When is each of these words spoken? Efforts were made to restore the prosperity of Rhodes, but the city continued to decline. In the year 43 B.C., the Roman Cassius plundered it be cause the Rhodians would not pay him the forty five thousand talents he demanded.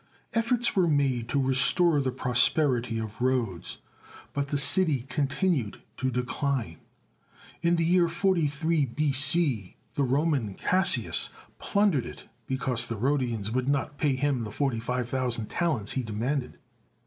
Efforts 0.33 0.75
were 0.75 0.87
made 0.87 1.29
to 1.29 1.39
restore 1.39 2.01
the 2.01 2.09
prosperity 2.11 2.97
of 2.97 3.21
Rhodes, 3.21 3.77
but 4.33 4.47
the 4.47 4.57
city 4.57 5.03
continued 5.03 5.79
to 5.97 6.09
decline. 6.09 6.79
In 7.61 7.75
the 7.75 7.85
year 7.85 8.09
43 8.09 8.87
B.C., 8.87 9.75
the 9.93 10.03
Roman 10.03 10.55
Cassius 10.55 11.29
plundered 11.59 12.07
it 12.07 12.25
be 12.47 12.57
cause 12.57 12.87
the 12.87 12.97
Rhodians 12.97 13.51
would 13.51 13.69
not 13.69 13.99
pay 13.99 14.15
him 14.15 14.43
the 14.43 14.49
forty 14.49 14.79
five 14.79 15.07
thousand 15.07 15.49
talents 15.51 15.91
he 15.91 16.01
demanded. 16.01 16.57